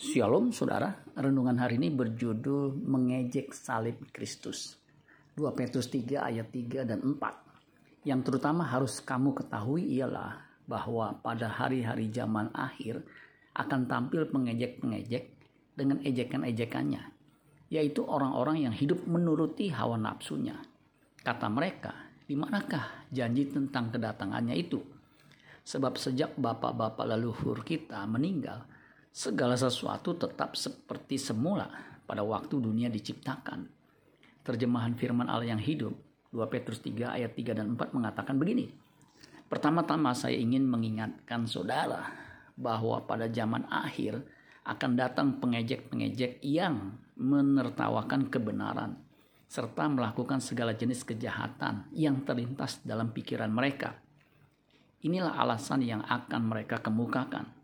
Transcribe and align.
Shalom 0.00 0.48
saudara, 0.48 0.96
renungan 1.12 1.60
hari 1.60 1.76
ini 1.76 1.92
berjudul 1.92 2.72
mengejek 2.88 3.52
salib 3.52 4.00
Kristus. 4.16 4.80
2 5.36 5.52
Petrus 5.52 5.92
3 5.92 6.24
ayat 6.24 6.48
3 6.48 6.88
dan 6.88 7.04
4. 7.04 8.08
Yang 8.08 8.20
terutama 8.24 8.64
harus 8.64 9.04
kamu 9.04 9.36
ketahui 9.36 10.00
ialah 10.00 10.40
bahwa 10.64 11.20
pada 11.20 11.52
hari-hari 11.52 12.08
zaman 12.08 12.48
akhir 12.56 13.04
akan 13.52 13.84
tampil 13.84 14.24
pengejek-pengejek 14.32 15.36
dengan 15.76 16.00
ejekan-ejekannya, 16.00 17.04
yaitu 17.68 18.00
orang-orang 18.00 18.64
yang 18.64 18.72
hidup 18.72 19.04
menuruti 19.04 19.68
hawa 19.68 20.00
nafsunya. 20.00 20.64
Kata 21.20 21.52
mereka, 21.52 21.92
di 22.24 22.40
manakah 22.40 23.04
janji 23.12 23.52
tentang 23.52 23.92
kedatangannya 23.92 24.56
itu? 24.56 24.80
Sebab 25.60 26.00
sejak 26.00 26.40
bapak-bapak 26.40 27.04
leluhur 27.04 27.60
kita 27.60 28.00
meninggal, 28.08 28.64
segala 29.10 29.58
sesuatu 29.58 30.14
tetap 30.14 30.54
seperti 30.54 31.18
semula 31.18 31.66
pada 32.06 32.22
waktu 32.22 32.62
dunia 32.62 32.86
diciptakan. 32.86 33.66
Terjemahan 34.46 34.94
firman 34.94 35.26
Allah 35.26 35.54
yang 35.54 35.62
hidup 35.62 35.94
2 36.30 36.46
Petrus 36.46 36.78
3 36.82 37.18
ayat 37.18 37.34
3 37.34 37.58
dan 37.58 37.74
4 37.74 37.90
mengatakan 37.90 38.38
begini. 38.38 38.70
Pertama-tama 39.50 40.14
saya 40.14 40.38
ingin 40.38 40.62
mengingatkan 40.62 41.42
saudara 41.50 42.06
bahwa 42.54 43.02
pada 43.02 43.26
zaman 43.26 43.66
akhir 43.66 44.22
akan 44.62 44.90
datang 44.94 45.42
pengejek-pengejek 45.42 46.38
yang 46.46 46.94
menertawakan 47.18 48.30
kebenaran 48.30 48.94
serta 49.50 49.90
melakukan 49.90 50.38
segala 50.38 50.78
jenis 50.78 51.02
kejahatan 51.02 51.90
yang 51.90 52.22
terlintas 52.22 52.78
dalam 52.86 53.10
pikiran 53.10 53.50
mereka. 53.50 53.98
Inilah 55.02 55.34
alasan 55.34 55.82
yang 55.82 56.06
akan 56.06 56.42
mereka 56.46 56.78
kemukakan 56.78 57.59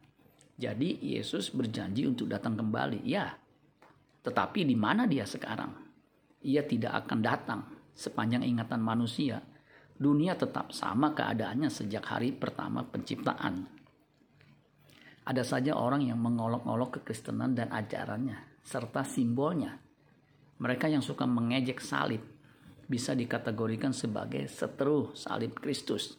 jadi 0.56 0.96
Yesus 0.96 1.52
berjanji 1.52 2.08
untuk 2.08 2.32
datang 2.32 2.56
kembali. 2.56 3.04
Ya, 3.04 3.36
tetapi 4.24 4.64
di 4.64 4.72
mana 4.72 5.04
dia 5.04 5.28
sekarang? 5.28 5.70
Ia 6.42 6.64
tidak 6.64 7.06
akan 7.06 7.18
datang 7.20 7.60
sepanjang 7.92 8.42
ingatan 8.42 8.80
manusia. 8.80 9.44
Dunia 9.96 10.36
tetap 10.36 10.72
sama 10.72 11.12
keadaannya 11.12 11.68
sejak 11.68 12.04
hari 12.04 12.32
pertama 12.32 12.84
penciptaan. 12.84 13.68
Ada 15.26 15.42
saja 15.42 15.76
orang 15.76 16.08
yang 16.08 16.20
mengolok-olok 16.20 17.00
kekristenan 17.00 17.52
dan 17.56 17.72
ajarannya 17.72 18.60
serta 18.64 19.04
simbolnya. 19.04 19.76
Mereka 20.56 20.88
yang 20.88 21.04
suka 21.04 21.28
mengejek 21.28 21.84
salib 21.84 22.22
bisa 22.86 23.12
dikategorikan 23.12 23.92
sebagai 23.92 24.46
seteru 24.48 25.12
salib 25.12 25.58
Kristus. 25.58 26.16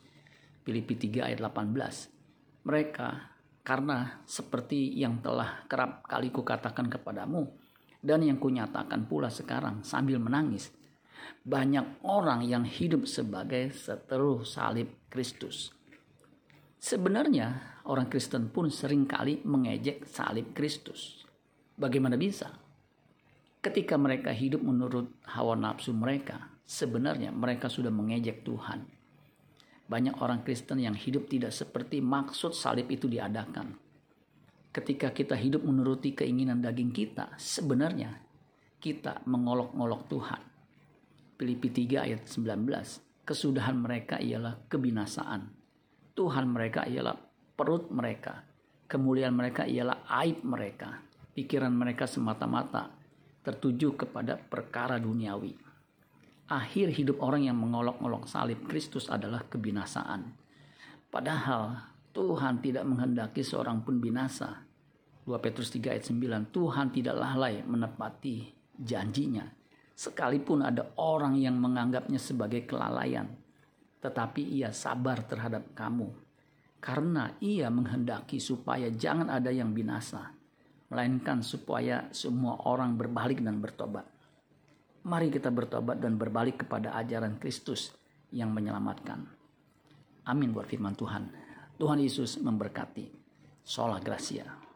Filipi 0.67 0.99
3 0.99 1.31
ayat 1.31 1.39
18. 1.39 2.67
Mereka 2.67 3.36
karena 3.67 4.23
seperti 4.23 4.95
yang 4.95 5.19
telah 5.19 5.67
kerap 5.67 6.07
kali 6.07 6.31
kukatakan 6.31 6.87
kepadamu 6.87 7.51
dan 7.99 8.23
yang 8.23 8.39
kunyatakan 8.39 9.03
pula 9.11 9.27
sekarang 9.27 9.83
sambil 9.83 10.23
menangis. 10.23 10.71
Banyak 11.43 12.07
orang 12.07 12.47
yang 12.47 12.63
hidup 12.63 13.03
sebagai 13.03 13.75
seteru 13.75 14.47
salib 14.47 15.11
Kristus. 15.11 15.75
Sebenarnya 16.79 17.83
orang 17.91 18.07
Kristen 18.07 18.47
pun 18.47 18.71
sering 18.71 19.03
kali 19.03 19.43
mengejek 19.43 20.07
salib 20.07 20.55
Kristus. 20.55 21.27
Bagaimana 21.75 22.15
bisa? 22.15 22.47
Ketika 23.59 23.99
mereka 23.99 24.31
hidup 24.31 24.63
menurut 24.63 25.11
hawa 25.27 25.59
nafsu 25.59 25.91
mereka, 25.91 26.55
sebenarnya 26.63 27.35
mereka 27.35 27.67
sudah 27.67 27.91
mengejek 27.91 28.47
Tuhan 28.47 28.87
banyak 29.87 30.19
orang 30.19 30.43
Kristen 30.43 30.83
yang 30.83 30.95
hidup 30.99 31.31
tidak 31.31 31.55
seperti 31.55 32.03
maksud 32.03 32.51
salib 32.51 32.91
itu 32.91 33.07
diadakan. 33.07 33.71
Ketika 34.75 35.15
kita 35.15 35.33
hidup 35.39 35.63
menuruti 35.63 36.11
keinginan 36.11 36.59
daging 36.59 36.91
kita, 36.91 37.33
sebenarnya 37.39 38.19
kita 38.83 39.23
mengolok-olok 39.25 40.01
Tuhan. 40.11 40.41
Filipi 41.39 41.71
3 41.71 42.03
ayat 42.03 42.21
19. 42.27 43.25
Kesudahan 43.25 43.79
mereka 43.79 44.19
ialah 44.19 44.59
kebinasaan. 44.67 45.49
Tuhan 46.13 46.45
mereka 46.51 46.83
ialah 46.83 47.15
perut 47.55 47.87
mereka. 47.89 48.43
Kemuliaan 48.91 49.33
mereka 49.33 49.63
ialah 49.63 50.03
aib 50.23 50.43
mereka. 50.43 50.99
Pikiran 51.31 51.71
mereka 51.71 52.05
semata-mata 52.05 52.91
tertuju 53.41 53.95
kepada 53.95 54.35
perkara 54.35 54.99
duniawi 54.99 55.66
akhir 56.47 56.95
hidup 56.95 57.19
orang 57.19 57.43
yang 57.43 57.59
mengolok-olok 57.59 58.23
salib 58.31 58.63
Kristus 58.71 59.11
adalah 59.11 59.43
kebinasaan. 59.43 60.31
Padahal 61.11 61.75
Tuhan 62.15 62.63
tidak 62.63 62.87
menghendaki 62.87 63.43
seorang 63.43 63.83
pun 63.83 63.99
binasa. 63.99 64.63
2 65.27 65.35
Petrus 65.43 65.67
3 65.75 65.91
ayat 65.91 66.07
9, 66.07 66.55
Tuhan 66.55 66.87
tidak 66.95 67.15
lalai 67.19 67.59
menepati 67.67 68.47
janjinya. 68.79 69.43
Sekalipun 69.91 70.63
ada 70.63 70.87
orang 70.95 71.35
yang 71.35 71.59
menganggapnya 71.59 72.15
sebagai 72.15 72.63
kelalaian, 72.63 73.27
tetapi 73.99 74.39
ia 74.39 74.71
sabar 74.71 75.27
terhadap 75.27 75.75
kamu. 75.75 76.07
Karena 76.79 77.35
ia 77.43 77.67
menghendaki 77.67 78.39
supaya 78.39 78.87
jangan 78.87 79.27
ada 79.27 79.51
yang 79.51 79.75
binasa, 79.75 80.31
melainkan 80.87 81.43
supaya 81.43 82.07
semua 82.15 82.63
orang 82.63 82.95
berbalik 82.95 83.43
dan 83.43 83.59
bertobat. 83.59 84.16
Mari 85.07 85.31
kita 85.31 85.47
bertobat 85.47 86.03
dan 86.03 86.19
berbalik 86.19 86.67
kepada 86.67 86.91
ajaran 86.99 87.39
Kristus 87.39 87.95
yang 88.35 88.51
menyelamatkan. 88.51 89.23
Amin 90.27 90.51
buat 90.51 90.67
firman 90.67 90.99
Tuhan. 90.99 91.31
Tuhan 91.79 92.03
Yesus 92.03 92.35
memberkati. 92.43 93.07
Sola 93.63 94.03
Gracia. 94.03 94.66